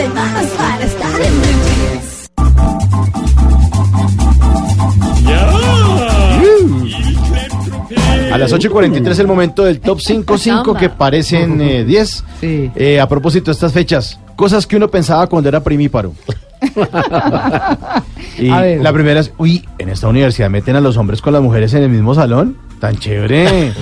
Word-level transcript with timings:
semanas 0.00 0.46
para 0.56 0.84
estar 0.84 1.20
en 1.20 1.60
A 8.32 8.38
las 8.38 8.52
8.43 8.54 9.18
el 9.18 9.26
momento 9.26 9.64
del 9.64 9.80
top 9.80 9.98
5-5 9.98 10.78
que 10.78 10.88
parecen 10.88 11.60
eh, 11.60 11.84
10. 11.84 12.24
Sí. 12.40 12.70
Eh, 12.76 13.00
a 13.00 13.08
propósito 13.08 13.46
de 13.46 13.52
estas 13.52 13.72
fechas, 13.72 14.20
cosas 14.36 14.66
que 14.66 14.76
uno 14.76 14.88
pensaba 14.88 15.26
cuando 15.26 15.48
era 15.48 15.62
primíparo. 15.62 16.12
y 18.38 18.48
A 18.48 18.60
ver. 18.60 18.80
la 18.80 18.92
primera 18.92 19.20
es, 19.20 19.32
uy, 19.36 19.68
en 19.78 19.88
esta 19.88 20.06
universidad 20.08 20.48
meten 20.48 20.76
a 20.76 20.80
los 20.80 20.96
hombres 20.96 21.20
con 21.20 21.32
las 21.32 21.42
mujeres 21.42 21.74
en 21.74 21.82
el 21.82 21.90
mismo 21.90 22.14
salón. 22.14 22.56
Tan 22.80 22.96
chévere. 22.96 23.72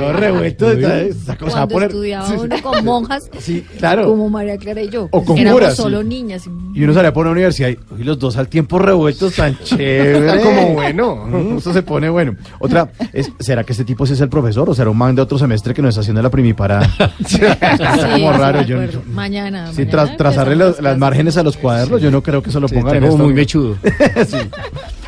Lo 0.00 0.12
revuelto. 0.12 0.70
Esta, 0.72 1.00
esta 1.02 1.36
cosa 1.36 1.58
va 1.58 1.62
a 1.62 1.66
Cuando 1.68 1.72
poner. 1.74 1.90
estudiaba 1.90 2.28
uno 2.32 2.62
con 2.62 2.84
monjas, 2.84 3.30
Sí, 3.38 3.64
claro. 3.78 4.06
como 4.06 4.28
María 4.28 4.56
Clara 4.58 4.82
y 4.82 4.88
yo, 4.88 5.08
O 5.12 5.24
con 5.24 5.38
éramos 5.38 5.60
curas, 5.60 5.76
solo 5.76 6.02
sí. 6.02 6.08
niñas. 6.08 6.48
Y 6.74 6.82
uno 6.82 6.92
salía 6.92 7.12
por 7.12 7.26
la 7.26 7.32
universidad 7.32 7.68
y 7.68 7.78
uy, 7.94 8.02
los 8.04 8.18
dos 8.18 8.36
al 8.36 8.48
tiempo 8.48 8.78
revueltos 8.78 9.34
tan 9.36 9.56
chévere. 9.64 10.18
Está 10.26 10.40
como 10.42 10.74
bueno. 10.74 11.26
Mm, 11.26 11.58
Esto 11.58 11.72
se 11.72 11.82
pone 11.82 12.08
bueno. 12.08 12.34
Otra, 12.58 12.90
es, 13.12 13.30
¿será 13.38 13.62
que 13.64 13.72
este 13.72 13.84
tipo 13.84 14.04
sí 14.06 14.14
es 14.14 14.20
el 14.20 14.28
profesor 14.28 14.68
o 14.68 14.74
será 14.74 14.90
un 14.90 14.98
man 14.98 15.14
de 15.14 15.22
otro 15.22 15.38
semestre 15.38 15.72
que 15.74 15.80
nos 15.82 15.90
está 15.90 16.00
haciendo 16.00 16.22
la 16.22 16.30
primiparada? 16.30 16.88
Sí, 17.26 17.38
como 17.38 18.32
sí, 18.32 18.38
raro, 18.38 18.62
yo- 18.62 18.76
acuerdo. 18.80 19.02
Mañana. 19.12 19.66
Sí, 19.72 19.82
mañana 19.82 19.90
tras, 19.90 20.16
trazarle 20.16 20.52
empezamos 20.54 20.58
las, 20.58 20.68
las 20.68 20.78
clases. 20.80 20.98
márgenes 20.98 21.36
a 21.36 21.42
los 21.44 21.56
cuadernos, 21.56 22.02
yo 22.02 22.10
no 22.10 22.22
creo 22.22 22.42
que 22.42 22.50
eso 22.50 22.58
lo 22.60 22.68
Sí, 22.68 22.74
pongan 22.74 22.96
está 22.96 23.06
en 23.06 23.10
como 23.10 23.14
esto. 23.14 23.24
muy 23.24 23.34
mechudo. 23.34 23.76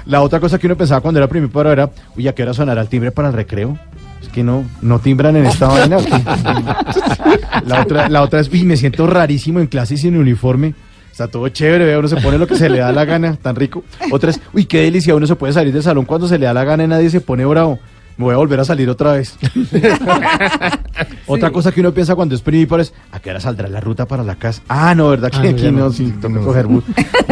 La 0.06 0.22
otra 0.22 0.38
cosa 0.38 0.58
que 0.58 0.66
uno 0.66 0.76
pensaba 0.76 1.00
cuando 1.00 1.18
era 1.18 1.28
primiparo 1.28 1.72
era, 1.72 1.90
uy, 2.16 2.28
¿a 2.28 2.34
qué 2.34 2.44
hora 2.44 2.54
sonará 2.54 2.80
el 2.80 2.88
timbre 2.88 3.10
para 3.10 3.28
el 3.28 3.34
recreo? 3.34 3.76
Es 4.22 4.28
que 4.28 4.44
no, 4.44 4.64
no 4.80 5.00
timbran 5.00 5.36
en 5.36 5.46
esta 5.46 5.66
vaina. 5.66 5.98
La 7.66 7.82
otra, 7.82 8.08
la 8.08 8.22
otra 8.22 8.40
es, 8.40 8.48
uy, 8.48 8.64
me 8.64 8.76
siento 8.76 9.06
rarísimo 9.06 9.58
en 9.60 9.66
clase 9.66 9.94
y 9.94 9.96
sin 9.96 10.16
uniforme. 10.16 10.74
Está 11.10 11.26
todo 11.26 11.48
chévere, 11.48 11.84
vea, 11.84 11.98
uno 11.98 12.06
se 12.08 12.16
pone 12.16 12.38
lo 12.38 12.46
que 12.46 12.56
se 12.56 12.68
le 12.68 12.78
da 12.78 12.92
la 12.92 13.04
gana, 13.04 13.34
tan 13.36 13.56
rico. 13.56 13.82
Otra 14.12 14.30
es, 14.30 14.40
uy, 14.52 14.66
qué 14.66 14.82
delicia, 14.82 15.14
uno 15.14 15.26
se 15.26 15.34
puede 15.34 15.52
salir 15.52 15.72
del 15.72 15.82
salón 15.82 16.04
cuando 16.04 16.28
se 16.28 16.38
le 16.38 16.46
da 16.46 16.52
la 16.52 16.64
gana 16.64 16.84
y 16.84 16.86
nadie 16.86 17.10
se 17.10 17.20
pone 17.20 17.44
bravo. 17.44 17.80
Me 18.16 18.24
voy 18.24 18.34
a 18.34 18.38
volver 18.38 18.60
a 18.60 18.64
salir 18.64 18.88
otra 18.88 19.12
vez. 19.12 19.36
Otra 21.26 21.50
cosa 21.50 21.72
que 21.72 21.80
uno 21.80 21.92
piensa 21.92 22.14
cuando 22.14 22.34
es 22.34 22.40
primíparo 22.40 22.80
es, 22.80 22.94
¿a 23.12 23.18
qué 23.20 23.30
hora 23.30 23.40
saldrá 23.40 23.68
la 23.68 23.80
ruta 23.80 24.06
para 24.06 24.22
la 24.22 24.36
casa? 24.36 24.62
Ah, 24.68 24.94
no, 24.94 25.10
¿verdad 25.10 25.30
que 25.30 25.36
Ah, 25.38 25.42
no, 25.42 25.48
aquí 25.50 25.62
ya 25.62 25.70
no? 25.72 25.78
no. 25.80 25.90
Sí, 25.92 26.14
toca 26.22 26.40
coger 26.40 26.66
bus. 26.66 26.84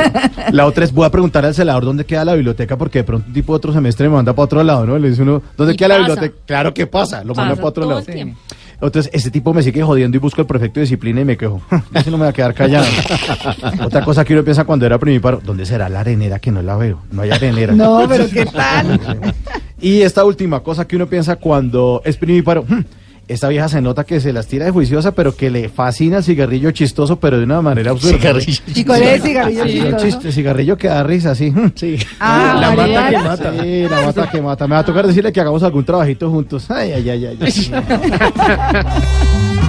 La 0.53 0.67
otra 0.67 0.85
es, 0.85 0.93
voy 0.93 1.07
a 1.07 1.11
preguntar 1.11 1.45
al 1.47 1.55
celador 1.55 1.85
dónde 1.85 2.05
queda 2.05 2.25
la 2.25 2.35
biblioteca 2.35 2.77
porque 2.77 2.99
de 2.99 3.05
pronto 3.05 3.29
un 3.29 3.33
tipo 3.33 3.53
de 3.53 3.57
otro 3.57 3.73
semestre 3.73 4.09
me 4.09 4.17
manda 4.17 4.33
para 4.35 4.45
otro 4.45 4.63
lado, 4.63 4.85
¿no? 4.85 4.99
Le 4.99 5.09
dice 5.11 5.23
uno, 5.23 5.43
¿dónde 5.57 5.73
Y 5.75 5.77
queda 5.77 5.89
la 5.89 5.95
pasa. 6.01 6.09
biblioteca? 6.15 6.43
Claro 6.47 6.75
que 6.75 6.87
pasa, 6.87 7.25
lo 7.25 7.35
manda 7.35 7.53
Pasa 7.53 7.57
para 7.63 7.69
otro 7.69 7.83
todo 7.85 7.91
lado. 7.95 8.05
el 8.07 8.15
tiempo. 8.15 8.39
Entonces, 8.81 9.11
este 9.15 9.31
tipo 9.31 9.55
me 9.55 9.63
sigue 9.63 9.83
jodiendo 9.83 10.17
y 10.17 10.21
busco 10.21 10.41
el 10.43 10.47
prefecto 10.47 10.81
de 10.81 10.83
disciplina 10.83 11.21
y 11.21 11.25
me 11.25 11.37
quejo. 11.39 11.63
Ese 11.95 12.11
no 12.11 12.19
me 12.19 12.25
va 12.25 12.31
a 12.31 12.33
quedar 12.35 12.53
callado. 12.53 12.85
Otra 13.85 14.05
cosa 14.05 14.25
que 14.25 14.35
uno 14.35 14.43
piensa 14.45 14.65
cuando 14.65 14.85
era 14.85 14.99
primíparo, 14.99 15.41
¿dónde 15.43 15.65
será 15.65 15.89
la 15.89 16.01
arenera 16.01 16.39
que 16.41 16.51
no 16.51 16.61
la 16.61 16.77
veo? 16.77 17.01
No 17.13 17.23
hay 17.23 17.31
arenera. 17.31 17.73
No, 17.73 18.05
pero 18.09 18.29
¿qué 18.29 18.45
tal? 18.45 19.01
Y 19.85 20.01
esta 20.03 20.25
última 20.25 20.61
cosa 20.61 20.87
que 20.87 20.97
uno 20.97 21.07
piensa 21.07 21.37
cuando 21.37 22.01
es 22.07 22.17
primíparo, 22.17 22.65
"Hmm, 22.67 22.81
esta 23.29 23.49
vieja 23.49 23.69
se 23.69 23.81
nota 23.83 24.05
que 24.05 24.19
se 24.21 24.33
las 24.33 24.47
tira 24.47 24.65
de 24.65 24.71
juiciosa, 24.71 25.13
pero 25.13 25.37
que 25.37 25.51
le 25.51 25.69
fascina 25.69 26.19
el 26.19 26.25
cigarrillo 26.25 26.71
chistoso, 26.71 27.17
pero 27.21 27.37
de 27.39 27.45
una 27.45 27.61
manera 27.61 27.91
absurda. 27.91 28.17
Cigarrillo. 28.19 28.63
¿Y 28.75 28.85
cuál 28.85 29.03
es 29.03 29.13
el 29.15 29.23
cigarrillo 29.23 29.63
el 29.65 29.71
chistoso? 29.73 30.05
chiste, 30.07 30.33
cigarrillo 30.33 30.77
que 30.79 30.89
da 30.89 31.03
risa, 31.03 31.35
sí. 31.35 31.53
Sí. 31.75 31.97
Ah, 32.21 32.57
la 32.61 32.71
mata 32.71 32.83
Mariana. 32.87 33.19
que 33.19 33.29
mata. 33.29 33.53
Sí, 33.63 33.83
la 33.91 34.03
mata 34.07 34.31
que 34.31 34.41
mata. 34.43 34.67
Me 34.69 34.75
va 34.75 34.81
a 34.81 34.85
tocar 34.87 35.07
decirle 35.07 35.33
que 35.33 35.41
hagamos 35.41 35.63
algún 35.63 35.85
trabajito 35.85 36.31
juntos. 36.31 36.71
Ay, 36.71 36.93
ay, 36.93 37.11
ay, 37.11 37.27
ay. 37.27 37.39
ay. 37.41 37.73